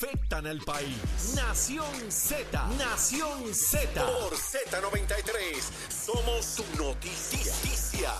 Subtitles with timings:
[0.00, 1.34] afectan al país.
[1.34, 4.00] Nación Z, Nación Z.
[4.00, 8.12] Por Z93, somos su noticia.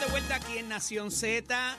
[0.00, 1.76] De vuelta aquí en Nación Z.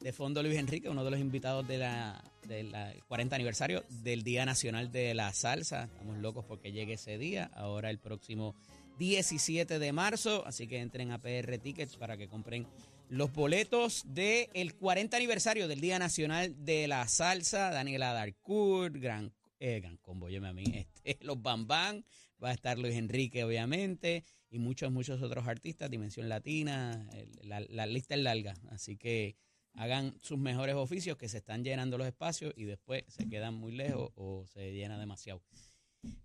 [0.00, 2.74] De fondo Luis Enrique, uno de los invitados de la, del
[3.06, 5.84] 40 aniversario del Día Nacional de la Salsa.
[5.92, 7.50] Estamos locos porque llegue ese día.
[7.54, 8.54] Ahora el próximo
[8.98, 10.44] 17 de marzo.
[10.46, 12.66] Así que entren a PR Tickets para que compren
[13.08, 17.70] los boletos del 40 aniversario del Día Nacional de la Salsa.
[17.70, 20.64] Daniela Darcourt, Gran, eh, Gran Combo, a mí,
[21.04, 22.04] este, los Bambán.
[22.42, 27.08] Va a estar Luis Enrique, obviamente, y muchos, muchos otros artistas, Dimensión Latina.
[27.42, 28.54] la, la lista es larga.
[28.70, 29.36] Así que
[29.76, 33.72] hagan sus mejores oficios, que se están llenando los espacios y después se quedan muy
[33.72, 35.42] lejos o se llena demasiado.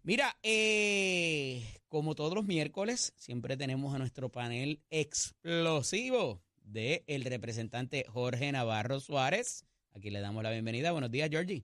[0.03, 8.05] Mira, eh, como todos los miércoles, siempre tenemos a nuestro panel explosivo de el representante
[8.07, 9.65] Jorge Navarro Suárez.
[9.95, 10.91] Aquí le damos la bienvenida.
[10.91, 11.63] Buenos días, Georgie.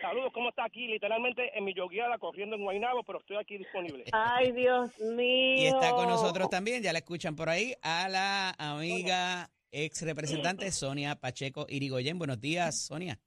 [0.00, 0.86] Saludos, ¿cómo está aquí?
[0.86, 4.04] Literalmente en mi yogueada corriendo en Guaynabo, pero estoy aquí disponible.
[4.12, 5.62] Ay, Dios mío.
[5.62, 10.70] Y está con nosotros también, ya la escuchan por ahí, a la amiga ex representante
[10.70, 12.18] Sonia Pacheco Irigoyen.
[12.18, 13.18] Buenos días, Sonia.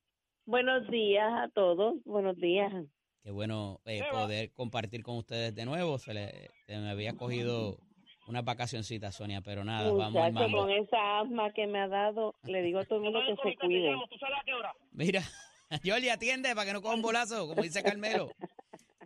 [0.45, 1.95] Buenos días a todos.
[2.05, 2.71] Buenos días.
[3.23, 5.99] Qué bueno eh, poder compartir con ustedes de nuevo.
[5.99, 7.77] Se, le, me había cogido
[8.27, 10.59] unas vacacioncitas, Sonia, pero nada, vamos al mambo.
[10.59, 13.57] con esa asma que me ha dado, le digo a todo el mundo que se
[13.57, 13.93] cuide.
[14.91, 15.23] Mira,
[15.83, 18.31] Yoli, atiende para que no coja un bolazo, como dice Carmelo.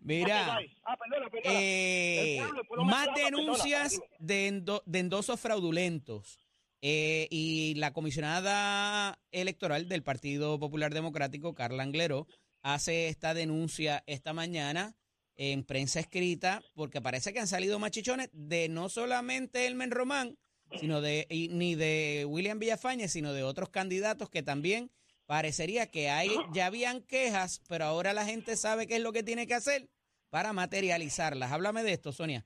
[0.02, 0.96] Mira, ah,
[1.44, 2.40] eh,
[2.78, 6.40] más denuncias de, de endosos fraudulentos.
[6.88, 12.28] Eh, y la comisionada electoral del Partido Popular Democrático, Carla Anglero,
[12.66, 14.96] hace esta denuncia esta mañana
[15.38, 20.36] en prensa escrita, porque parece que han salido machichones de no solamente Elmen Román,
[20.72, 24.90] sino de, ni de William Villafañe, sino de otros candidatos que también
[25.28, 29.22] parecería que hay, ya habían quejas, pero ahora la gente sabe qué es lo que
[29.22, 29.88] tiene que hacer
[30.32, 31.52] para materializarlas.
[31.52, 32.46] Háblame de esto, Sonia.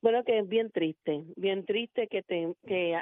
[0.00, 2.98] Bueno, que es bien triste, bien triste que, te, que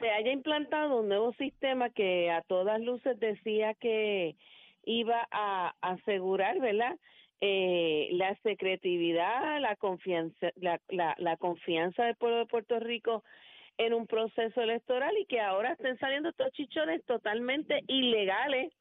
[0.00, 4.34] se haya implantado un nuevo sistema que a todas luces decía que
[4.86, 6.96] iba a asegurar, ¿verdad?
[7.40, 10.80] Eh, la secretividad, la confianza, la,
[11.18, 13.22] la, confianza del pueblo de Puerto Rico
[13.76, 18.72] en un proceso electoral y que ahora estén saliendo estos chichones totalmente ilegales,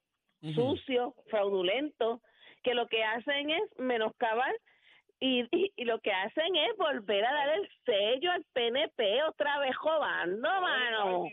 [0.55, 2.21] sucios, fraudulentos,
[2.63, 4.53] que lo que hacen es menoscabar
[5.19, 9.75] y, y, lo que hacen es volver a dar el sello al PNP otra vez
[9.77, 11.25] jodando, mano.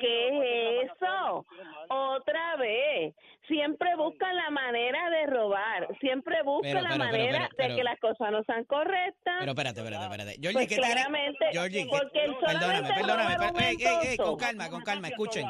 [0.00, 1.46] ¿Qué es eso?
[1.88, 3.14] Otra vez.
[3.46, 5.88] Siempre buscan la manera de robar.
[6.00, 9.36] Siempre buscan la manera de que las cosas no sean correctas.
[9.38, 10.32] Pero espérate, espérate, espérate.
[10.40, 13.68] Georgie, pues ¿qué claramente, Georgie, porque que, perdóname, perdóname.
[13.68, 15.08] Ey, ey, ey, con calma, con calma.
[15.08, 15.46] Escuchen.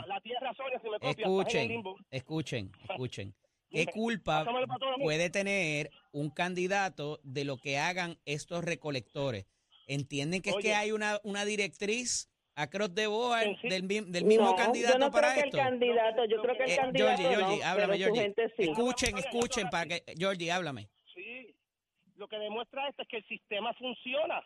[1.00, 3.34] Escuchen, escuchen, escuchen.
[3.70, 4.46] ¿Qué culpa
[5.02, 9.46] puede tener un candidato de lo que hagan estos recolectores?
[9.86, 14.56] ¿Entienden que es que hay una, una directriz a cross de boa del, del mismo
[14.56, 15.56] candidato yo no para creo esto?
[15.56, 18.34] Que el candidato, yo creo que el eh, candidato Georgie, Georgie, no, háblame, Georgie.
[18.56, 18.62] Sí.
[18.62, 20.88] Escuchen, escuchen para que Georgie, háblame.
[21.14, 21.54] Sí.
[22.16, 24.42] Lo que demuestra esto es que el sistema funciona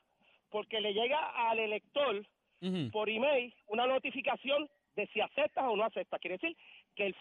[0.51, 2.91] porque le llega al elector uh -huh.
[2.91, 6.21] por email una notificación de si aceptas o no aceptas.
[6.21, 6.57] Quiere decir
[7.01, 7.17] que el,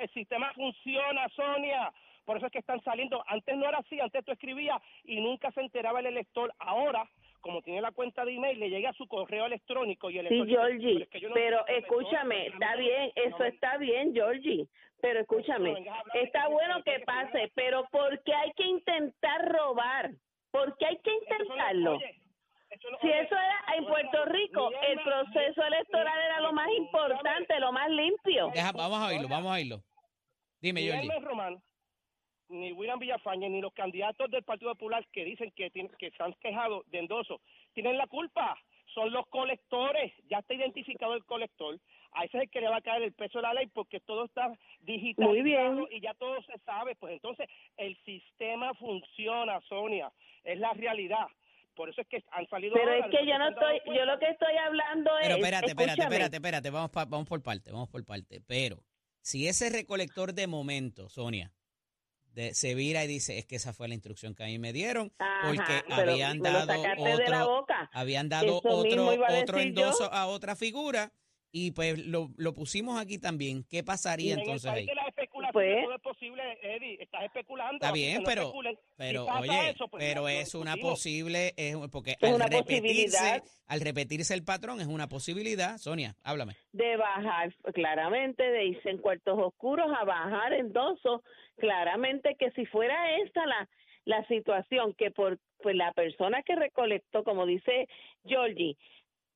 [0.00, 1.92] el sistema funciona, Sonia.
[2.24, 3.22] Por eso es que están saliendo.
[3.28, 6.52] Antes no era así, antes tú escribías y nunca se enteraba el elector.
[6.58, 7.08] Ahora,
[7.40, 10.94] como tiene la cuenta de email, le llega su correo electrónico y el Sí, Georgie,
[10.94, 14.66] pero, es que pero escúchame, está bien, eso está bien, Georgie,
[15.00, 20.10] pero escúchame, está bueno que pase, pero ¿por qué hay que intentar robar?
[20.50, 21.98] ¿Por qué hay que intentarlo?
[23.00, 27.90] Si eso era en Puerto Rico, el proceso electoral era lo más importante, lo más
[27.90, 28.50] limpio.
[28.54, 29.82] Deja, vamos a oírlo, vamos a oírlo.
[30.60, 31.10] Dime.
[31.20, 31.60] Román,
[32.48, 36.22] ni William Villafañe, ni los candidatos del Partido Popular que dicen que, tienen, que se
[36.22, 37.40] han quejado de endoso,
[37.72, 38.56] tienen la culpa.
[38.94, 40.12] Son los colectores.
[40.28, 41.78] Ya está identificado el colector.
[42.12, 44.00] A ese es el que le va a caer el peso de la ley porque
[44.00, 45.86] todo está digitalizado Muy bien.
[45.92, 46.96] y ya todo se sabe.
[46.96, 50.10] Pues entonces el sistema funciona, Sonia.
[50.42, 51.28] Es la realidad.
[51.80, 52.74] Por eso es que han salido.
[52.74, 55.40] Pero ahora, es que yo no estoy, yo lo que estoy hablando Pero es.
[55.40, 56.14] espérate, espérate, escúchame.
[56.14, 58.42] espérate, espérate, vamos, pa, vamos por parte, vamos por parte.
[58.46, 58.84] Pero
[59.22, 61.54] si ese recolector de momento, Sonia,
[62.34, 64.74] de, se vira y dice, es que esa fue la instrucción que a mí me
[64.74, 67.90] dieron, Ajá, porque pero habían dado sacaste de la otro, boca.
[67.94, 69.06] habían dado Eso otro,
[69.40, 69.62] otro yo.
[69.62, 71.14] endoso a otra figura,
[71.50, 73.64] y pues lo, lo pusimos aquí también.
[73.64, 74.86] ¿Qué pasaría entonces ahí?
[75.52, 77.02] Pues todo es posible, Eddie.
[77.02, 77.74] Estás especulando.
[77.74, 78.52] Está bien, pero,
[78.96, 80.92] pero pasa oye, eso, pues pero es una discutimos.
[80.98, 85.78] posible, es, porque Es al una repetirse, al repetirse el patrón es una posibilidad.
[85.78, 86.54] Sonia, háblame.
[86.72, 91.22] de bajar claramente de irse en cuartos oscuros a bajar en dosos
[91.58, 93.68] claramente que si fuera esta la
[94.06, 97.86] la situación que por pues la persona que recolectó como dice
[98.24, 98.76] Georgie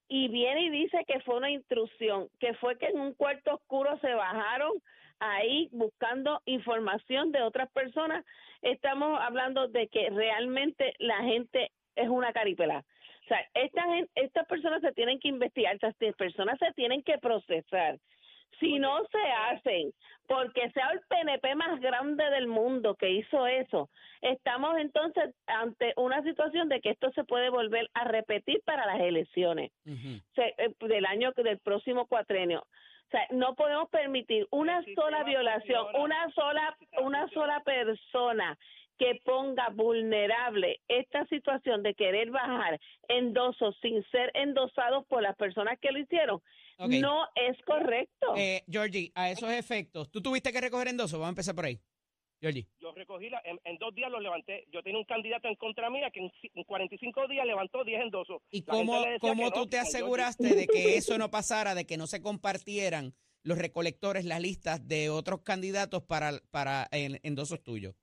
[0.09, 3.99] y viene y dice que fue una intrusión que fue que en un cuarto oscuro
[4.01, 4.73] se bajaron
[5.21, 8.25] ahí buscando información de otras personas.
[8.63, 12.85] Estamos hablando de que realmente la gente es una caripela.
[13.25, 17.19] O sea, esta gen- estas personas se tienen que investigar, estas personas se tienen que
[17.19, 17.99] procesar.
[18.61, 19.93] Si no se hacen,
[20.29, 23.91] porque sea el PNP más grande del mundo que hizo eso,
[24.21, 29.01] estamos entonces ante una situación de que esto se puede volver a repetir para las
[29.01, 29.73] elecciones.
[30.35, 32.65] Se- eh, del año del próximo cuatrenio.
[33.07, 38.59] O sea, no podemos permitir una sola violación, una sola una sola persona
[38.99, 45.79] que ponga vulnerable esta situación de querer bajar endosos sin ser endosados por las personas
[45.81, 46.41] que lo hicieron,
[46.79, 48.35] no es correcto.
[48.37, 51.19] Eh, Georgie, a esos efectos, ¿tú tuviste que recoger endoso?
[51.19, 51.81] Vamos a empezar por ahí.
[52.41, 52.67] Georgie.
[52.95, 54.67] Yo recogí, la, en, en dos días lo levanté.
[54.71, 58.41] Yo tenía un candidato en contra mía que en, en 45 días levantó 10 endosos.
[58.51, 61.97] ¿Y cómo, cómo no, tú te yo- aseguraste de que eso no pasara, de que
[61.97, 67.95] no se compartieran los recolectores, las listas de otros candidatos para, para en- endosos tuyos?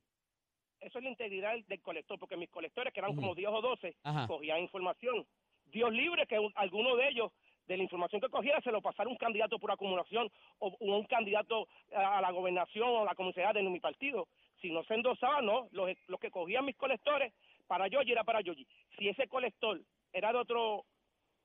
[0.81, 3.95] Eso es la integridad del, colector, porque mis colectores, que eran como 10 o 12,
[4.03, 4.27] Ajá.
[4.27, 5.25] cogían información.
[5.67, 7.31] Dios libre que un- alguno de ellos,
[7.67, 10.29] de la información que cogiera, se lo pasara un candidato por acumulación
[10.59, 14.27] o, un candidato a la gobernación o a la comisaría de mi partido.
[14.61, 15.67] Si no se endosaba, no.
[15.71, 17.33] Los, los que cogían mis colectores,
[17.67, 18.67] para Yogi era para Yogi.
[18.97, 19.81] Si ese colector
[20.13, 20.85] era de otro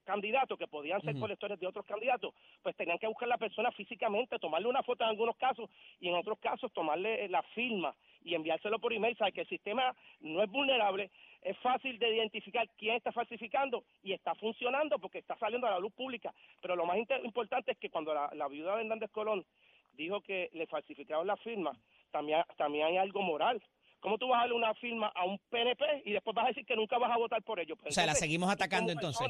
[0.07, 2.33] candidato, que podían ser colectores de otros candidatos,
[2.63, 5.69] pues tenían que buscar la persona físicamente, tomarle una foto en algunos casos
[6.01, 9.17] y en otros casos tomarle eh, la firma y enviárselo por email.
[9.17, 11.11] Sabe que el sistema no es vulnerable,
[11.43, 15.81] es fácil de identificar quién está falsificando y está funcionando porque está saliendo a la
[15.81, 16.33] luz pública.
[16.63, 19.45] Pero lo más importante es que cuando la, la viuda de Hernández Colón
[19.93, 21.73] dijo que le falsificaron la firma,
[22.17, 23.63] también, también hay algo moral.
[24.01, 26.65] ¿Cómo tú vas a darle una firma a un PNP y después vas a decir
[26.65, 27.77] que nunca vas a votar por ellos?
[27.81, 29.29] Pues O sea, la entonces, seguimos tú atacando entonces.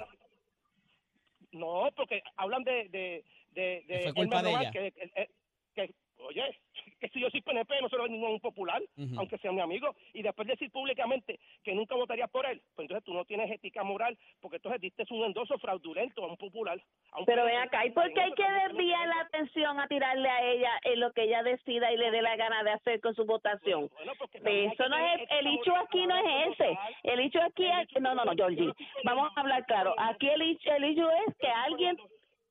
[1.52, 2.88] No, porque hablan de...
[2.90, 4.70] de, de, de fue culpa de ella.
[4.70, 5.28] Que, que-
[5.74, 6.58] que- oye,
[7.00, 8.82] que si yo soy PNP no soy ningún popular,
[9.16, 13.04] aunque sea mi amigo, y después decir públicamente que nunca votarías por él, pues entonces
[13.04, 16.80] tú no tienes ética moral, porque entonces diste un endoso fraudulento a un popular.
[17.12, 20.28] a un Pero ven acá, ¿y por qué hay que desviar la atención a tirarle
[20.28, 23.14] a ella en lo que ella decida y le dé la gana de hacer con
[23.14, 23.88] su votación?
[23.94, 24.12] Bueno,
[24.44, 26.78] Eso no es, el hecho aquí no es ese.
[27.02, 28.72] El hecho aquí es, no, no, no, Georgie,
[29.04, 29.94] vamos a hablar claro.
[29.98, 31.96] Aquí el hecho, el hecho es que alguien,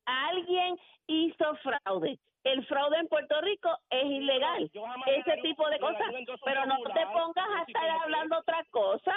[0.06, 2.19] alguien hizo fraude.
[2.44, 4.69] El fraude en Puerto Rico es ilegal.
[4.74, 6.07] Yo jamás le Ese tipo de cosas.
[6.46, 9.16] Pero no te pongas a estar hablando otras cosas.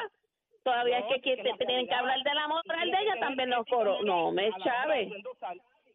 [0.64, 3.20] Todavía No, es que, que te tienen que hablar de la tú moral de ella
[3.20, 3.90] también nos ética coro.
[4.02, 5.11] moral No, me chave.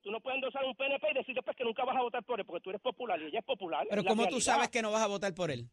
[0.04, 2.40] Tú no puedes endosar un PNP y decir después que nunca vas a votar por
[2.40, 3.86] él, porque tú eres popular y ella es popular.
[3.90, 4.54] Pero ¿cómo tú realidad.
[4.54, 5.70] sabes que no vas a votar por él?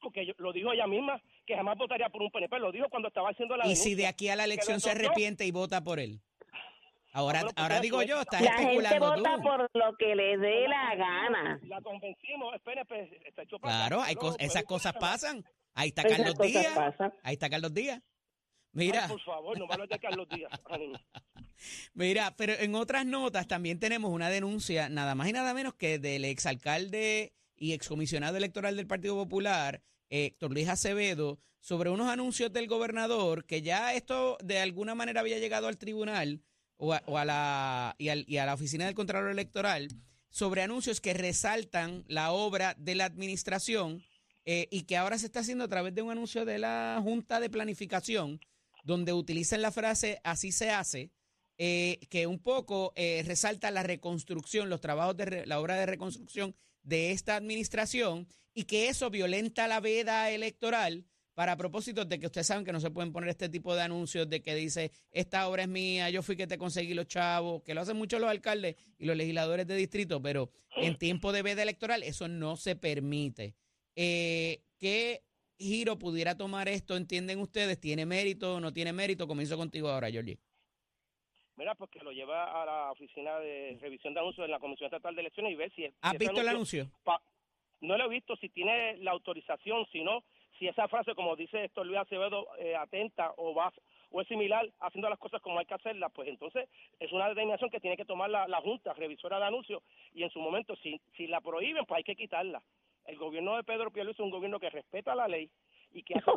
[0.00, 2.58] Porque yo- lo dijo ella misma, que jamás votaría por un PNP.
[2.58, 5.44] Lo dijo cuando estaba haciendo la Y si de aquí a la elección se arrepiente
[5.46, 6.20] y vota por él.
[7.16, 9.42] Ahora, ahora digo yo, estás La gente especulando vota tú.
[9.42, 11.60] por lo que le dé la gana.
[11.62, 15.44] La convencimos, PNP está hecho para Claro, hay esas pero- cosas pasan.
[15.74, 16.74] Ahí está Esas Carlos Díaz.
[16.74, 17.12] pasan.
[17.22, 17.98] Ahí está Carlos Díaz.
[17.98, 18.02] Ay,
[18.72, 20.50] Mira, por favor, no me hables de Carlos Díaz.
[21.94, 25.98] mira, pero en otras notas también tenemos una denuncia, nada más y nada menos que
[26.00, 32.66] del exalcalde y excomisionado electoral del Partido Popular, Héctor Luis Acevedo, sobre unos anuncios del
[32.66, 36.42] gobernador, que ya esto de alguna manera había llegado al tribunal
[36.86, 39.88] o a, la, y, al- y a la oficina del Contralor Electoral,
[40.30, 44.02] sobre anuncios que resaltan la obra de la administración
[44.44, 47.40] eh, y que ahora se está haciendo a través de un anuncio de la Junta
[47.40, 48.40] de Planificación,
[48.82, 51.10] donde utilizan la frase así se hace,
[51.56, 56.54] eh, que un poco eh, resalta la reconstrucción, los trabajos de la obra de reconstrucción
[56.82, 62.46] de esta administración y que eso violenta la veda electoral para propósitos de que ustedes
[62.46, 65.62] saben que no se pueden poner este tipo de anuncios de que dice esta obra
[65.62, 68.76] es mía, yo fui que te conseguí los chavos, que lo hacen mucho los alcaldes
[68.98, 73.54] y los legisladores de distrito, pero en tiempo de veda electoral eso no se permite.
[73.96, 75.22] Eh, ¿Qué
[75.58, 77.80] giro pudiera tomar esto, entienden ustedes?
[77.80, 79.26] ¿Tiene mérito o no tiene mérito?
[79.26, 80.38] Comienzo contigo ahora, Georgie.
[81.56, 84.86] Mira, pues que lo lleva a la oficina de revisión de anuncios en la Comisión
[84.86, 85.84] Estatal de Elecciones y ver si...
[86.00, 86.90] ¿Has visto el anuncio?
[87.04, 87.22] pa-
[87.80, 90.24] no lo he visto, si tiene la autorización, si no,
[90.64, 93.70] si esa frase, como dice Héctor Luis Acevedo, eh, atenta o va
[94.10, 97.68] o es similar haciendo las cosas como hay que hacerlas, pues entonces es una determinación
[97.68, 99.82] que tiene que tomar la, Junta Revisora de Anuncios
[100.14, 102.62] y en su momento si, si la prohíben, pues hay que quitarla.
[103.04, 105.50] El gobierno de Pedro Pierluisi es un gobierno que respeta la ley
[105.92, 106.30] y que hace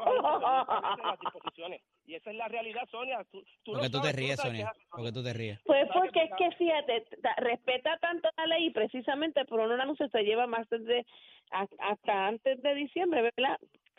[1.03, 1.81] las disposiciones.
[2.05, 3.25] Y esa es la realidad, Sonia.
[3.31, 4.74] Tú, porque tú te ríes, Sonia.
[4.89, 5.60] Porque tú te ríes.
[5.65, 7.05] Pues porque es que, fíjate,
[7.38, 11.05] respeta tanto la ley y precisamente por un anuncio se lleva más desde
[11.51, 13.57] hasta antes de diciembre, ¿verdad?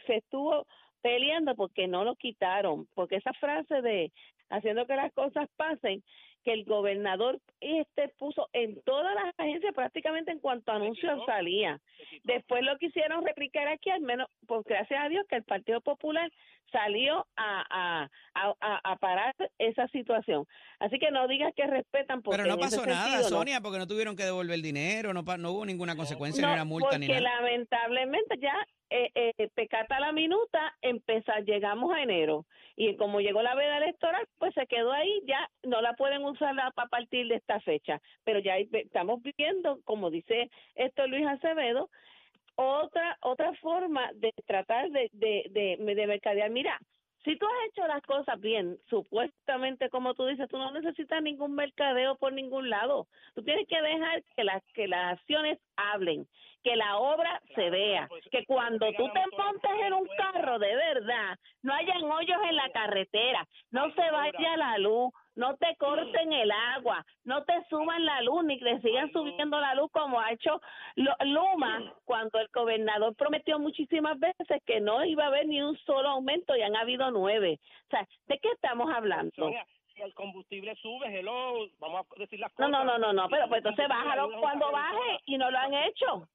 [0.08, 0.66] Se estuvo
[1.02, 4.10] peleando porque no lo quitaron, porque esa frase de
[4.50, 6.02] haciendo que las cosas pasen,
[6.44, 11.78] que el gobernador este puso en todas las agencias prácticamente en cuanto anuncio salía.
[12.24, 16.32] Después lo quisieron replicar aquí, al menos, pues gracias a Dios que el Partido Popular
[16.70, 20.46] salió a, a, a, parar esa situación.
[20.78, 24.16] Así que no digas que respetan porque Pero no pasó nada, Sonia, porque no tuvieron
[24.16, 27.20] que devolver el dinero, no, no hubo ninguna consecuencia, ni una multa, ni nada.
[27.20, 28.54] lamentablemente ya
[28.90, 32.46] eh, eh, pecata la minuta, empezar, llegamos a enero
[32.76, 36.54] y como llegó la veda electoral, pues se quedó ahí, ya no la pueden usar
[36.58, 41.90] a partir de esta fecha, pero ya estamos viendo, como dice esto Luis Acevedo,
[42.58, 46.50] otra otra forma de tratar de, de, de, de mercadear.
[46.50, 46.78] Mira,
[47.24, 51.54] si tú has hecho las cosas bien, supuestamente como tú dices, tú no necesitas ningún
[51.54, 53.06] mercadeo por ningún lado.
[53.34, 56.26] Tú tienes que dejar que las que las acciones hablen,
[56.64, 60.74] que la obra se vea, pues, que cuando tú te montes en un carro de
[60.74, 66.32] verdad, no hayan hoyos en la carretera, no se vaya la luz, no te corten
[66.32, 70.32] el agua, no te suban la luz ni te sigan subiendo la luz como ha
[70.32, 70.60] hecho
[70.96, 76.08] Luma cuando el gobernador prometió muchísimas veces que no iba a haber ni un solo
[76.08, 77.60] aumento y han habido nueve.
[77.86, 79.50] O sea, ¿de qué estamos hablando?
[79.98, 82.70] el combustible sube, hello, vamos a decir las cosas.
[82.70, 86.28] No, no, no, no, pero pues entonces bájalo cuando baje y no lo han hecho.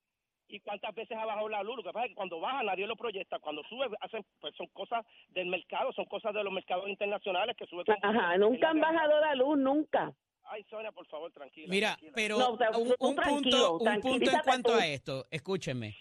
[0.53, 1.77] ¿Y cuántas veces ha bajado la luz?
[1.77, 4.67] Lo que pasa es que cuando baja nadie lo proyecta, cuando sube hacen, pues son
[4.67, 7.85] cosas del mercado, son cosas de los mercados internacionales que suben.
[7.99, 10.13] Ajá, nunca han bajado la luz, nunca.
[10.43, 11.65] Ay, Sonia, por favor, tranquila.
[11.67, 12.57] Mira, pero un,
[12.99, 15.95] punto, un punto en cuanto a esto, escúchenme.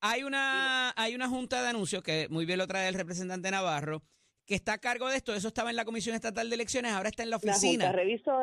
[0.00, 4.02] Hay una, hay una junta de anuncios que muy bien lo trae el representante Navarro,
[4.46, 5.32] que está a cargo de esto.
[5.32, 7.94] Eso estaba en la Comisión Estatal de Elecciones, ahora está en la oficina.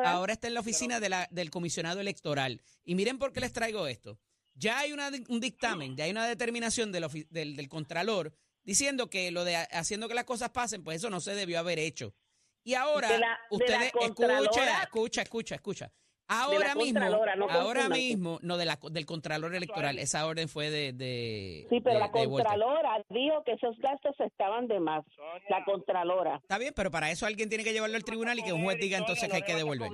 [0.06, 2.62] ahora está en la oficina de la, del comisionado electoral.
[2.82, 4.18] Y miren por qué les traigo esto.
[4.54, 9.30] Ya hay una, un dictamen, ya hay una determinación del, del, del Contralor diciendo que
[9.30, 12.14] lo de haciendo que las cosas pasen, pues eso no se debió haber hecho.
[12.62, 13.08] Y ahora,
[13.50, 15.92] ustedes, escucha, escucha, escucha, escucha.
[16.32, 17.00] Ahora mismo,
[17.48, 20.92] ahora mismo, no de la, del Contralor Electoral, esa orden fue de...
[20.92, 25.04] de sí, pero la Contralora dijo que esos gastos estaban de más,
[25.48, 26.36] la Contralora.
[26.36, 28.78] Está bien, pero para eso alguien tiene que llevarlo al tribunal y que un juez
[28.78, 29.90] diga entonces que hay que devolver.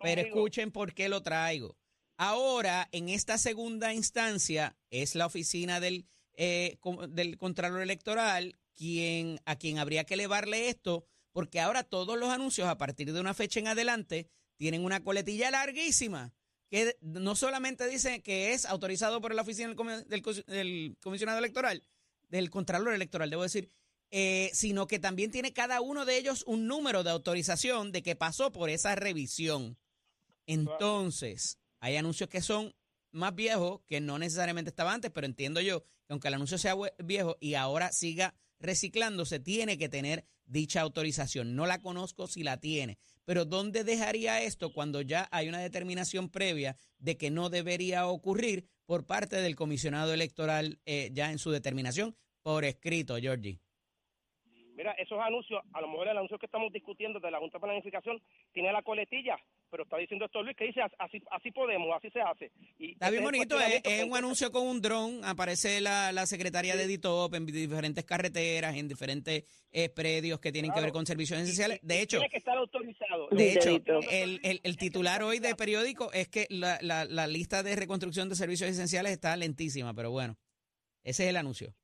[0.00, 1.76] Pero escuchen por qué lo traigo.
[2.18, 6.76] Ahora, en esta segunda instancia, es la oficina del, eh,
[7.10, 12.66] del Contralor Electoral quien, a quien habría que elevarle esto, porque ahora todos los anuncios
[12.66, 16.34] a partir de una fecha en adelante tienen una coletilla larguísima
[16.68, 19.74] que no solamente dice que es autorizado por la oficina
[20.06, 21.84] del, comisionado electoral,
[22.28, 23.70] del contralor electoral, debo decir,
[24.10, 28.16] eh, sino que también tiene cada uno de ellos un número de autorización de que
[28.16, 29.78] pasó por esa revisión.
[30.46, 32.74] Entonces, hay anuncios que son
[33.10, 36.74] más viejos que no necesariamente estaban antes, pero entiendo yo que aunque el anuncio sea
[36.98, 41.54] viejo y ahora siga reciclándose, tiene que tener dicha autorización.
[41.54, 46.30] No la conozco si la tiene, pero ¿dónde dejaría esto cuando ya hay una determinación
[46.30, 51.50] previa de que no debería ocurrir por parte del comisionado electoral eh, ya en su
[51.50, 53.60] determinación por escrito, Georgie?
[54.74, 57.62] Mira, esos anuncios, a lo mejor el anuncio que estamos discutiendo de la Junta de
[57.62, 59.36] Planificación tiene la coletilla,
[59.70, 62.50] pero está diciendo esto Luis que dice así así podemos, así se hace.
[62.78, 66.84] Y está bien bonito, es, un anuncio con un dron, aparece la, la secretaria de
[66.84, 71.80] Editop en diferentes carreteras, en diferentes eh, predios que tienen que ver con servicios esenciales.
[71.82, 73.28] De hecho, tiene que estar autorizado.
[73.30, 73.70] De hecho,
[74.10, 78.28] el, el, el, titular hoy de periódico es que la, la, la lista de reconstrucción
[78.28, 80.36] de servicios esenciales está lentísima, pero bueno,
[81.04, 81.74] ese es el anuncio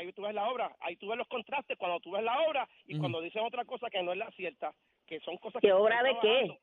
[0.00, 2.68] ahí tú ves la obra, ahí tú ves los contrastes cuando tú ves la obra
[2.86, 4.72] y cuando dicen otra cosa que no es la cierta,
[5.06, 5.72] que son cosas ¿Qué que...
[5.72, 6.58] obra de qué?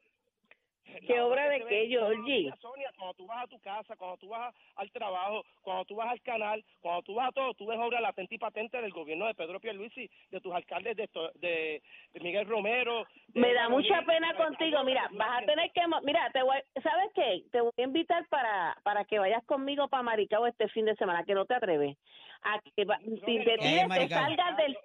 [1.05, 2.51] ¿Qué obra de qué, Georgie?
[2.61, 6.09] Sonia, cuando tú vas a tu casa, cuando tú vas al trabajo, cuando tú vas
[6.09, 9.27] al canal, cuando tú vas a todo, tú ves obra latente y patente del gobierno
[9.27, 11.81] de Pedro Pierluisi, de tus alcaldes, de, de,
[12.21, 13.05] Miguel Romero.
[13.33, 14.83] Me da mucha pena contigo.
[14.83, 15.81] Mira, vas a tener que...
[16.03, 17.43] Mira, te voy, ¿sabes qué?
[17.51, 21.23] Te voy a invitar para, para que vayas conmigo para Maricao este fin de semana,
[21.23, 21.97] que no te atreves.
[22.43, 22.85] A que,
[23.25, 24.77] si te que salgas del...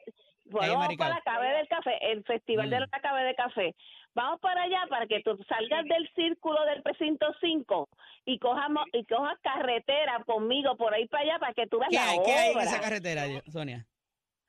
[0.47, 2.81] Bueno, vamos para la Cabe del Café, el Festival de mm.
[2.81, 3.75] la Cabe de Café.
[4.15, 7.89] Vamos para allá para que tú salgas del círculo del precinto 5
[8.27, 11.99] y cojamos y cojas carretera conmigo por ahí para allá para que tú veas ¿Qué
[11.99, 13.87] hay, ¿Qué hay en esa carretera, Sonia?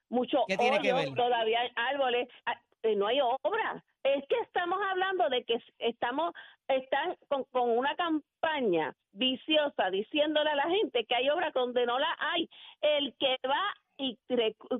[0.09, 1.13] Mucho ¿Qué tiene que ver?
[1.15, 2.27] todavía hay árboles.
[2.45, 3.83] Ah, eh, no hay obra.
[4.03, 6.33] Es que estamos hablando de que estamos,
[6.67, 11.97] están con, con una campaña viciosa diciéndole a la gente que hay obra donde no
[11.97, 12.49] la hay.
[12.81, 13.63] El que va
[14.03, 14.17] y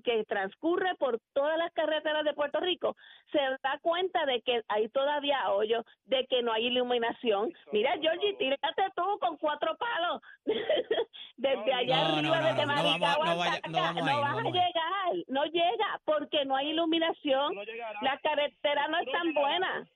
[0.04, 2.96] que transcurre por todas las carreteras de Puerto Rico
[3.32, 7.52] se da cuenta de que hay todavía hoyos, de que no hay iluminación.
[7.72, 10.22] Mira, Georgie, tírate tú con cuatro palos.
[11.38, 17.56] Desde allá arriba, desde Maricao no, vas a llegar, no llega porque no hay iluminación,
[18.02, 19.88] la carretera no es tan buena.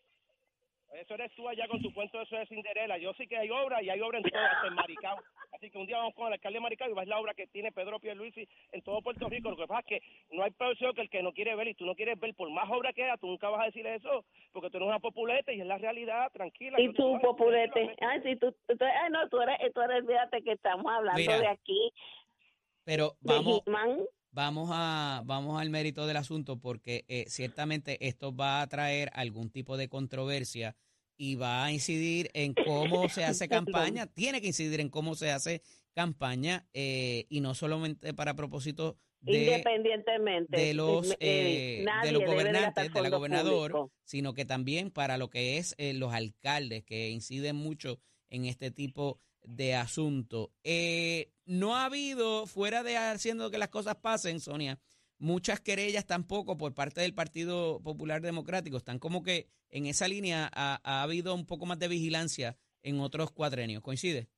[0.94, 2.98] Eso eres tú allá con tu cuento eso de Cinderela.
[2.98, 5.18] Yo sí que hay obra y hay obra en todo, hasta en Maricao.
[5.52, 7.48] Así que un día vamos con el alcalde de Maricao y vas la obra que
[7.48, 9.50] tiene Pedro Pierluisi en todo Puerto Rico.
[9.50, 10.02] Lo que pasa es que
[10.32, 12.50] no hay peor que el que no quiere ver y tú no quieres ver por
[12.50, 15.54] más obra que haya, tú nunca vas a decirle eso porque tú eres una populete
[15.54, 16.80] y es la realidad, tranquila.
[16.80, 17.96] Y tú, populete.
[18.02, 21.94] Ay, sí, tú, ay, no, tú eres, tú eres, fíjate que estamos hablando de aquí.
[22.86, 23.64] Pero vamos,
[24.38, 29.50] vamos a vamos al mérito del asunto porque eh, ciertamente esto va a traer algún
[29.50, 30.76] tipo de controversia
[31.18, 35.32] y va a incidir en cómo se hace campaña, tiene que incidir en cómo se
[35.32, 35.64] hace
[35.96, 42.94] campaña eh, y no solamente para propósito de, Independientemente de los, eh, de los gobernantes,
[42.94, 47.56] de la gobernador, sino que también para lo que es eh, los alcaldes, que inciden
[47.56, 50.52] mucho en este tipo de asunto.
[51.46, 54.80] no ha habido, fuera de haciendo que las cosas pasen, Sonia,
[55.20, 58.78] muchas querellas tampoco por parte del Partido Popular Democrático.
[58.78, 63.32] Están como que en esa línea ha, habido un poco más de vigilancia en otros
[63.32, 63.82] cuatrenios.
[63.82, 64.30] ¿Coincide?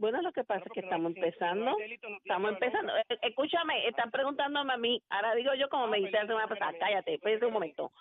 [0.00, 1.76] Bueno, lo que pasa es que estamos empezando,
[2.24, 2.96] estamos empezando.
[2.96, 6.72] Eh, escúchame, están preguntándome a mí, ahora digo yo como me dice hace una pasada,
[6.80, 7.92] cállate, espérate un momento.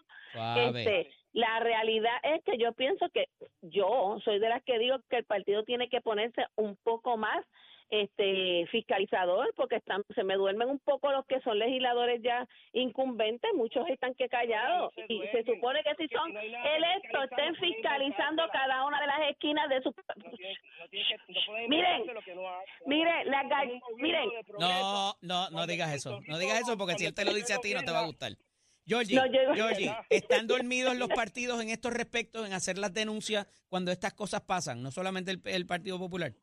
[0.55, 3.27] Este, la realidad es que yo pienso que
[3.61, 7.45] yo soy de las que digo que el partido tiene que ponerse un poco más
[7.89, 13.49] este fiscalizador porque están se me duermen un poco los que son legisladores ya incumbentes
[13.55, 19.01] muchos están que callados y se supone que si son electos estén fiscalizando cada una
[19.01, 19.93] de las esquinas de su
[21.67, 22.03] miren
[22.85, 23.43] miren la
[23.97, 24.29] miren.
[24.59, 27.59] no no no digas eso no digas eso porque si él te lo dice a
[27.59, 28.33] ti no te va a gustar.
[28.85, 29.19] Georgie,
[29.53, 34.41] Georgie, ¿están dormidos los partidos en estos respectos, en hacer las denuncias cuando estas cosas
[34.41, 34.81] pasan?
[34.81, 36.33] No solamente el Partido Popular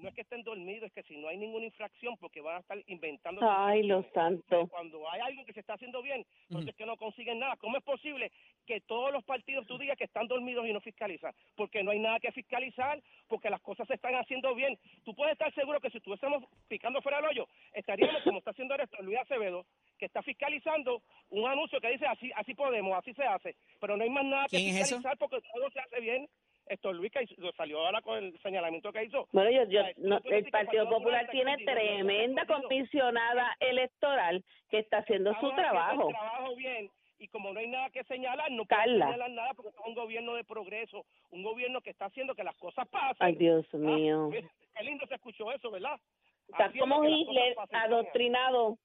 [0.00, 2.60] no es que estén dormidos, es que si no hay ninguna infracción, porque van a
[2.60, 3.40] estar inventando.
[3.42, 4.68] Ay, los santos.
[4.70, 7.56] Cuando hay algo que se está haciendo bien, entonces es que no consiguen nada.
[7.56, 8.32] ¿Cómo es posible
[8.66, 11.34] que todos los partidos tú digas que están dormidos y no fiscalizan?
[11.56, 14.78] Porque no hay nada que fiscalizar, porque las cosas se están haciendo bien.
[15.04, 18.74] Tú puedes estar seguro que si estuviésemos picando fuera del hoyo, estaríamos como está haciendo
[18.74, 19.66] esto Luis Acevedo,
[19.98, 23.56] que está fiscalizando un anuncio que dice así así podemos, así se hace.
[23.80, 26.28] Pero no hay más nada que fiscalizar porque todo se hace bien
[26.70, 29.26] esto Luis que salió ahora con el señalamiento que hizo.
[29.32, 29.82] Bueno, yo,
[30.24, 36.08] el Partido Popular tiene tremenda comisionada electoral que está haciendo su trabajo.
[36.08, 39.74] trabajo bien y como no hay nada que señalar, no puede señalar nada porque es
[39.86, 43.16] un gobierno de progreso, un gobierno que está haciendo que las cosas pasen.
[43.20, 44.30] Ay, Dios ah, mío.
[44.30, 46.00] qué lindo se escuchó eso, ¿verdad?
[46.48, 48.78] Está como Hitler, adoctrinado.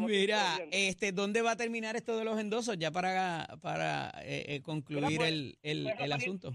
[0.00, 4.62] Mira, este, ¿dónde va a terminar esto de los endosos ya para, para eh, eh,
[4.62, 6.52] concluir pues, el, el, el asunto?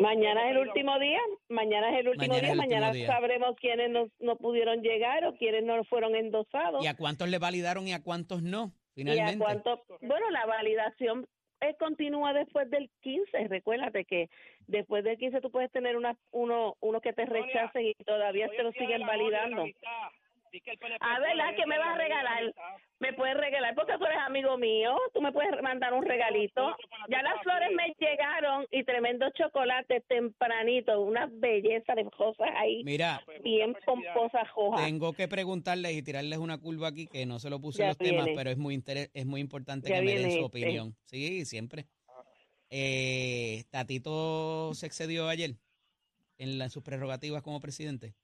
[0.00, 4.36] mañana es el último día, mañana es el último día, mañana sabremos quiénes no, no,
[4.36, 6.84] pudieron llegar o quiénes no fueron endosados.
[6.84, 8.72] ¿Y a cuántos le validaron y a cuántos no?
[8.94, 9.32] Finalmente.
[9.32, 9.80] ¿Y a cuántos?
[10.00, 11.26] Bueno, la validación
[11.78, 13.48] continúa después del 15.
[13.48, 14.30] Recuérdate que
[14.66, 18.62] después del 15 tú puedes tener una, uno, uno que te rechacen y todavía te
[18.62, 19.64] lo siguen validando.
[21.00, 22.54] A ver, ¿qué me vas a regalar?
[22.98, 23.74] ¿Me puedes regalar?
[23.74, 24.96] Porque tú eres amigo mío.
[25.14, 26.76] Tú me puedes mandar un regalito.
[27.08, 31.00] Ya las flores me llegaron y tremendo chocolate tempranito.
[31.00, 32.82] Una belleza de cosas ahí.
[32.84, 33.24] Mira.
[33.42, 34.84] Bien pomposas, hojas.
[34.84, 37.98] Tengo que preguntarles y tirarles una curva aquí que no se lo puse en los
[37.98, 40.44] temas, pero es muy, es muy importante que me den su este.
[40.44, 40.96] opinión.
[41.04, 41.86] Sí, siempre.
[42.70, 45.56] Eh, ¿Tatito se excedió ayer
[46.38, 48.14] en, en sus prerrogativas como presidente?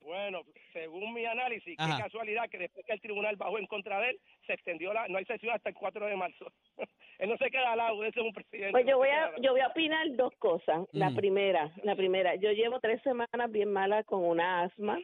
[0.00, 0.42] Bueno,
[0.72, 4.20] según mi análisis, qué casualidad que después que el tribunal bajó en contra de él,
[4.46, 6.52] se extendió la, no hay sesión hasta el 4 de marzo.
[7.18, 8.72] él no se queda al lado, ese es un presidente.
[8.72, 10.86] Pues yo voy a, yo voy a opinar dos cosas.
[10.92, 11.16] La mm.
[11.16, 14.98] primera, la primera, yo llevo tres semanas bien mala con una asma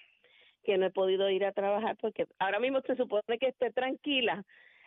[0.64, 4.44] que no he podido ir a trabajar porque ahora mismo se supone que esté tranquila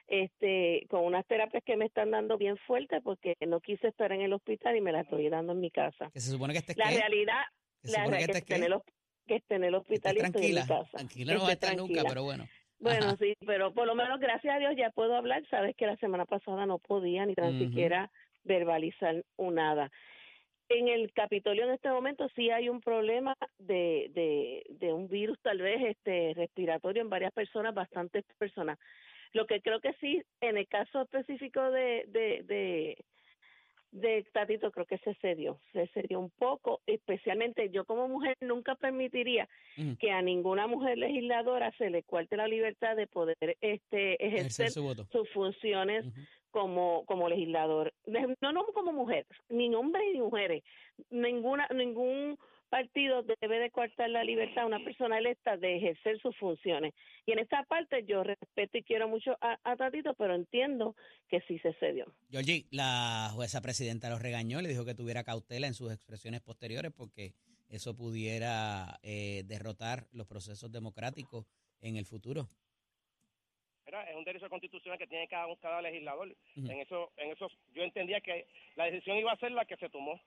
[0.07, 4.21] este con unas terapias que me están dando bien fuertes porque no quise estar en
[4.21, 6.11] el hospital y me las estoy dando en mi casa.
[6.13, 7.43] Que se supone que esté La realidad,
[7.83, 10.61] la realidad que, en el hospital que esté en el hospital y estoy en mi
[10.61, 10.89] casa.
[10.91, 12.47] Tranquila no va a estar nunca, pero bueno.
[12.79, 15.43] Bueno, sí, pero por lo menos gracias a Dios ya puedo hablar.
[15.49, 18.09] Sabes que la semana pasada no podía ni tan siquiera
[18.43, 19.91] verbalizar un nada.
[20.69, 25.37] en el Capitolio en este momento sí hay un problema de, de, de un virus
[25.41, 28.79] tal vez este respiratorio en varias personas, bastantes personas.
[29.33, 33.05] Lo que creo que sí, en el caso específico de, de, de,
[33.91, 38.75] de Tatito, creo que se cedió, se cedió un poco, especialmente yo como mujer nunca
[38.75, 39.49] permitiría
[39.99, 45.29] que a ninguna mujer legisladora se le cuarte la libertad de poder este ejercer, sus
[45.33, 46.05] funciones
[46.51, 47.93] como como legislador.
[48.39, 50.63] No no como mujer ni hombres ni mujeres
[51.09, 52.37] ninguna ningún
[52.71, 56.93] partido debe de cortar la libertad a una persona electa de ejercer sus funciones
[57.25, 60.95] y en esta parte yo respeto y quiero mucho a, Tatito pero entiendo
[61.29, 65.67] que sí se cedió Georgie la jueza presidenta lo regañó le dijo que tuviera cautela
[65.67, 67.33] en sus expresiones posteriores porque
[67.67, 71.45] eso pudiera eh, derrotar los procesos democráticos
[71.81, 72.47] en el futuro
[73.99, 76.33] es un derecho constitucional que tiene cada, cada legislador.
[76.55, 79.89] En eso en eso yo entendía que la decisión iba a ser la que se
[79.89, 80.19] tomó.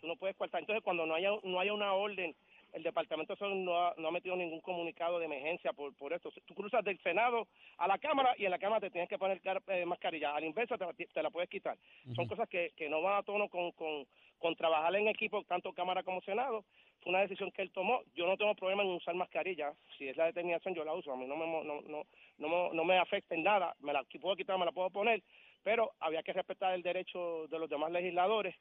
[0.00, 0.60] Tú no puedes cortar.
[0.60, 2.34] Entonces, cuando no haya no haya una orden,
[2.72, 6.12] el Departamento de Salud no ha, no ha metido ningún comunicado de emergencia por, por
[6.12, 6.30] esto.
[6.46, 9.40] Tú cruzas del Senado a la Cámara y en la Cámara te tienes que poner
[9.68, 10.34] eh, mascarilla.
[10.34, 11.76] A la inversa te, la puedes quitar.
[12.14, 14.06] Son cosas que, que no van a tono con, con,
[14.38, 16.64] con trabajar en equipo, tanto Cámara como Senado
[17.02, 18.02] fue una decisión que él tomó.
[18.14, 19.72] Yo no tengo problema en usar mascarilla.
[19.96, 21.12] Si es la determinación, yo la uso.
[21.12, 22.04] A mí no me, no, no,
[22.38, 23.74] no, no me afecta en nada.
[23.80, 25.22] Me la puedo quitar, me la puedo poner.
[25.62, 28.54] Pero había que respetar el derecho de los demás legisladores.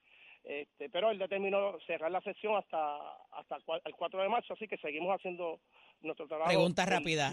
[0.43, 2.97] Este, pero él determinó cerrar la sesión hasta
[3.31, 5.59] hasta el 4 de marzo, así que seguimos haciendo
[6.01, 6.49] nuestro trabajo.
[6.49, 7.31] Pregunta rápida.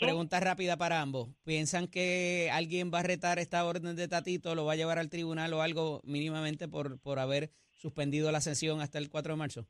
[0.00, 1.28] Pregunta rápida para ambos.
[1.44, 5.10] ¿Piensan que alguien va a retar esta orden de Tatito, lo va a llevar al
[5.10, 9.66] tribunal o algo mínimamente por, por haber suspendido la sesión hasta el 4 de marzo?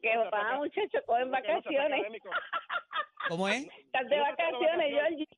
[0.00, 2.06] que va, muchachos, cogen vacaciones.
[3.28, 3.66] ¿Cómo es?
[3.84, 5.28] Estás de vacaciones, Georgie.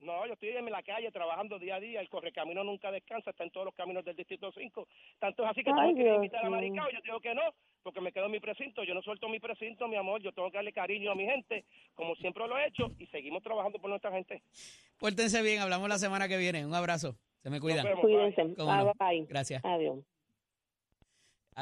[0.00, 2.00] No, yo estoy en la calle trabajando día a día.
[2.00, 4.88] El correcamino nunca descansa, está en todos los caminos del Distrito 5.
[5.18, 6.90] Tanto es así que tengo que invitar a Maricao.
[6.90, 7.42] Yo digo que no,
[7.82, 8.82] porque me quedo en mi precinto.
[8.82, 10.22] Yo no suelto mi precinto, mi amor.
[10.22, 13.42] Yo tengo que darle cariño a mi gente, como siempre lo he hecho, y seguimos
[13.42, 14.42] trabajando por nuestra gente.
[14.98, 16.64] Pórtense bien, hablamos la semana que viene.
[16.64, 17.16] Un abrazo.
[17.42, 17.86] Se me cuidan.
[18.00, 18.42] Cuídense.
[18.98, 19.26] bye.
[19.28, 19.64] Gracias.
[19.64, 19.98] Adiós.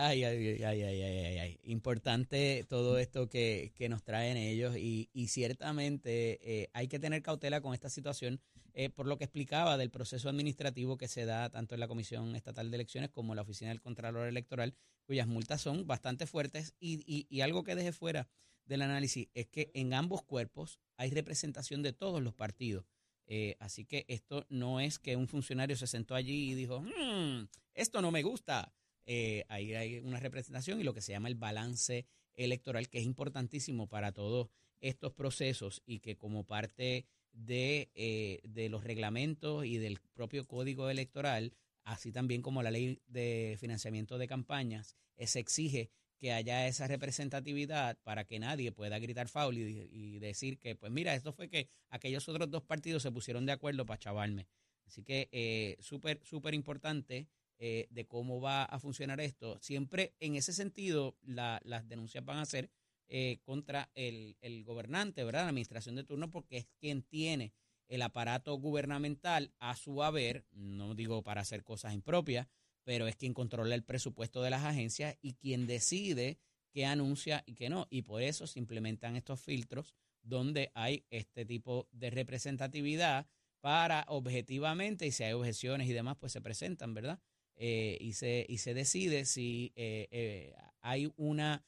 [0.01, 5.11] Ay, ay, ay, ay, ay, ay, Importante todo esto que, que nos traen ellos y,
[5.13, 8.41] y ciertamente eh, hay que tener cautela con esta situación
[8.75, 12.37] eh, por lo que explicaba del proceso administrativo que se da tanto en la Comisión
[12.37, 16.77] Estatal de Elecciones como en la Oficina del Contralor Electoral, cuyas multas son bastante fuertes.
[16.79, 18.29] Y, y, y algo que deje fuera
[18.67, 22.85] del análisis es que en ambos cuerpos hay representación de todos los partidos.
[23.27, 27.49] Eh, así que esto no es que un funcionario se sentó allí y dijo, hmm,
[27.75, 28.73] esto no me gusta
[29.07, 33.05] eh, ahí hay una representación y lo que se llama el balance electoral, que es
[33.05, 34.49] importantísimo para todos
[34.81, 40.91] estos procesos y que como parte de, eh, de los reglamentos y del propio código
[40.91, 41.53] electoral,
[41.85, 46.89] así también como la ley de financiamiento de campañas, eh, se exige que haya esa
[46.89, 51.49] representatividad para que nadie pueda gritar foul y, y, decir que, pues mira, esto fue
[51.49, 54.49] que aquellos otros dos partidos se pusieron de acuerdo para chavarme.
[54.89, 59.59] Así que eh, súper, súper importante eh, de cómo va a funcionar esto.
[59.61, 62.71] Siempre en ese sentido, las denuncias van a ser
[63.09, 65.43] eh, contra el, el, gobernante, ¿verdad?
[65.43, 67.53] La administración de turno, porque es quien tiene
[67.89, 72.47] el aparato gubernamental a su haber, no digo para hacer cosas impropias,
[72.85, 76.39] pero es quien controla el presupuesto de las agencias y quien decide
[76.71, 77.87] qué anuncia y qué no.
[77.91, 83.27] Y por eso se implementan estos filtros donde hay este tipo de representatividad
[83.61, 87.19] para objetivamente, y si hay objeciones y demás, pues se presentan, ¿verdad?
[87.61, 91.65] Eh, y, se, y se decide si eh, eh, hay una,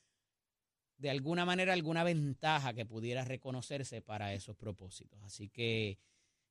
[0.99, 5.21] de alguna manera, alguna ventaja que pudiera reconocerse para esos propósitos.
[5.25, 5.99] Así que,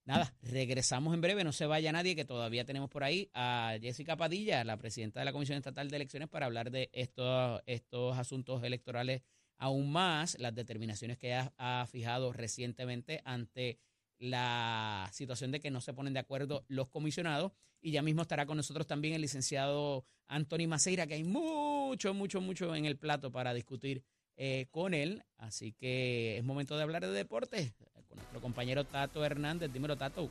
[0.03, 4.17] nada, regresamos en breve, no se vaya nadie, que todavía tenemos por ahí a Jessica
[4.17, 8.61] Padilla, la presidenta de la Comisión Estatal de Elecciones, para hablar de estos, estos asuntos
[8.63, 9.21] electorales
[9.57, 13.79] aún más, las determinaciones que ha fijado recientemente ante
[14.19, 17.53] la situación de que no se ponen de acuerdo los comisionados.
[17.81, 22.41] Y ya mismo estará con nosotros también el licenciado Anthony Maceira, que hay mucho, mucho,
[22.41, 24.03] mucho en el plato para discutir
[24.37, 25.23] eh, con él.
[25.37, 27.73] Así que es momento de hablar de deportes
[28.07, 29.71] con nuestro compañero Tato Hernández.
[29.71, 30.29] Dímelo, Tato.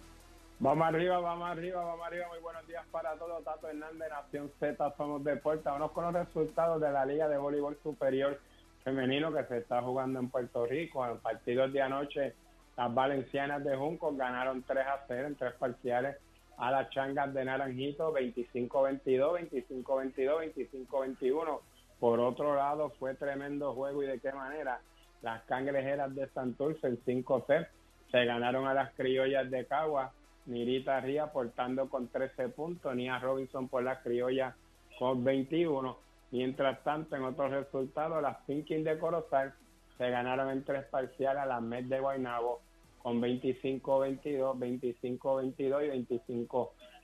[0.61, 2.27] Vamos arriba, vamos arriba, vamos arriba.
[2.29, 3.45] Muy buenos días para todos.
[3.45, 5.65] Tato Hernández, Nación Z, somos deportes.
[5.65, 8.41] Vamos con los resultados de la Liga de Voleibol Superior
[8.85, 11.07] Femenino que se está jugando en Puerto Rico.
[11.07, 12.35] En partidos de anoche
[12.77, 16.17] las valencianas de Junco ganaron 3 a 0 en tres parciales
[16.59, 19.49] a las changas de Naranjito 25-22,
[19.85, 20.55] 25-22,
[20.91, 21.61] 25-21.
[22.01, 24.81] Por otro lado, fue tremendo juego y de qué manera
[25.23, 27.67] las cangrejeras de Santurce en 5 c
[28.11, 30.13] se ganaron a las criollas de Cagua.
[30.47, 34.55] Mirita Ría portando con 13 puntos, Nia Robinson por las criollas
[34.99, 35.99] con 21.
[36.31, 39.55] Mientras tanto, en otros resultados, las Pinkins de Corozal
[39.99, 42.61] se ganaron en tres parciales a las Mets de Guaynabo
[43.03, 46.17] con 25-22, 25-22 y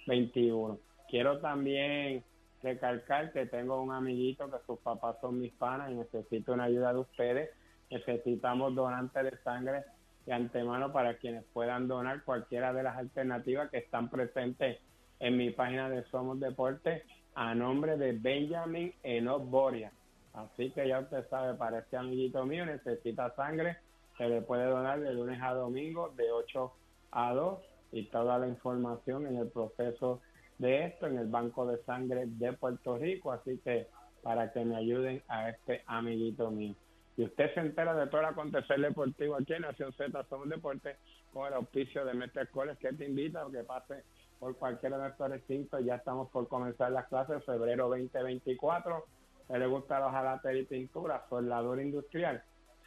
[0.06, 0.78] 25-21.
[1.08, 2.24] Quiero también
[2.62, 6.92] recalcar que tengo un amiguito que sus papás son mis panas y necesito una ayuda
[6.92, 7.50] de ustedes.
[7.90, 9.84] Necesitamos donantes de sangre
[10.26, 14.78] de antemano para quienes puedan donar cualquiera de las alternativas que están presentes
[15.20, 17.02] en mi página de Somos Deportes
[17.34, 19.92] a nombre de Benjamin Enoch Boria.
[20.32, 23.76] Así que ya usted sabe, para este amiguito mío necesita sangre,
[24.16, 26.72] se le puede donar de lunes a domingo de 8
[27.12, 27.58] a 2
[27.92, 30.20] y toda la información en el proceso
[30.58, 33.32] de esto en el Banco de Sangre de Puerto Rico.
[33.32, 33.88] Así que
[34.22, 36.74] para que me ayuden a este amiguito mío.
[37.16, 40.96] Y usted se entera de todo el acontecer deportivo aquí en Nación Z Somos Deportes
[41.32, 44.02] con el auspicio de Mestre Escoles que te invita a que pase
[44.40, 45.84] por cualquiera de nuestros recintos.
[45.84, 49.04] Ya estamos por comenzar las clases febrero 2024.
[49.46, 52.42] Si le gusta los jalates y pintura, soldador industrial,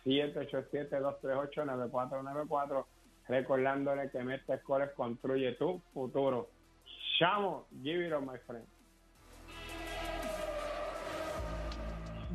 [0.07, 2.85] 787-238-9494.
[3.27, 6.49] Recordándole que Mestre Escoles construye tu futuro.
[7.19, 8.65] Chamo, give it up, my friend.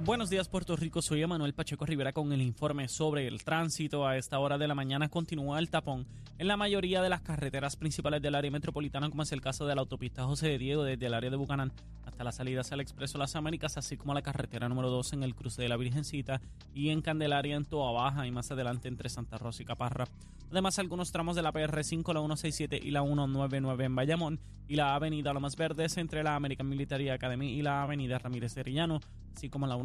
[0.05, 4.05] Buenos días Puerto Rico, soy Emanuel Pacheco Rivera con el informe sobre el tránsito.
[4.05, 7.77] A esta hora de la mañana continúa el tapón en la mayoría de las carreteras
[7.77, 11.07] principales del área metropolitana, como es el caso de la autopista José de Diego desde
[11.07, 11.71] el área de Bucanán
[12.05, 15.23] hasta la salida hacia el Expreso Las Américas, así como la carretera número 2 en
[15.23, 16.41] el cruce de la Virgencita
[16.75, 20.09] y en Candelaria en Toa Baja y más adelante entre Santa Rosa y Caparra.
[20.51, 24.97] Además, algunos tramos de la PR5, la 167 y la 199 en Bayamón y la
[24.97, 28.99] avenida Lomas Verdes entre la American Military Academy y la avenida Ramírez de Rillano
[29.37, 29.77] así como la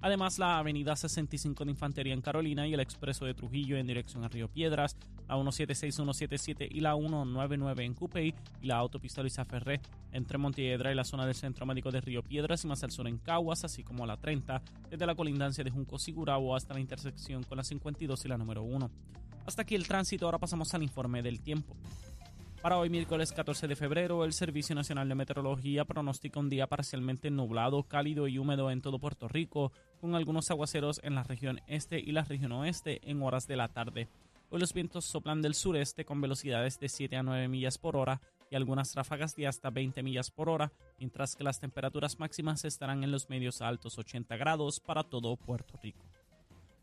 [0.00, 4.22] Además, la avenida 65 de Infantería en Carolina y el expreso de Trujillo en dirección
[4.24, 4.96] a Río Piedras,
[5.28, 9.80] la 176, 177 y la 199 en Cupey y la autopista Luisa Ferré
[10.12, 13.08] entre Montiedra y la zona del Centro Médico de Río Piedras y más al sur
[13.08, 17.42] en Caguas, así como la 30 desde la colindancia de Junco Sigurabo hasta la intersección
[17.42, 18.90] con la 52 y la número 1.
[19.46, 21.74] Hasta aquí el tránsito, ahora pasamos al informe del tiempo.
[22.62, 27.30] Para hoy, miércoles 14 de febrero, el Servicio Nacional de Meteorología pronostica un día parcialmente
[27.30, 32.00] nublado, cálido y húmedo en todo Puerto Rico, con algunos aguaceros en la región este
[32.00, 34.08] y la región oeste en horas de la tarde.
[34.50, 38.20] Hoy los vientos soplan del sureste con velocidades de 7 a 9 millas por hora
[38.50, 43.04] y algunas ráfagas de hasta 20 millas por hora, mientras que las temperaturas máximas estarán
[43.04, 46.04] en los medios altos 80 grados para todo Puerto Rico.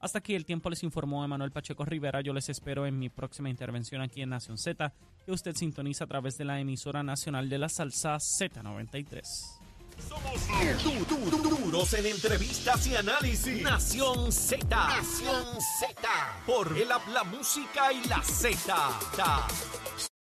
[0.05, 2.21] Hasta aquí el tiempo les informó Emanuel Pacheco Rivera.
[2.21, 4.93] Yo les espero en mi próxima intervención aquí en Nación Z,
[5.25, 9.23] que usted sintoniza a través de la emisora nacional de la salsa Z93.
[10.07, 13.63] Somos duros en entrevistas y análisis.
[13.63, 14.67] Nación Z.
[14.69, 15.43] Nación
[15.79, 16.07] Z.
[16.45, 20.14] Por el la música y la Z.